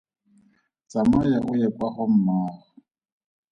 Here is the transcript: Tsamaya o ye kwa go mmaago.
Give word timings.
Tsamaya 0.89 1.37
o 1.51 1.53
ye 1.61 1.67
kwa 1.75 1.87
go 1.95 2.03
mmaago. 2.13 2.65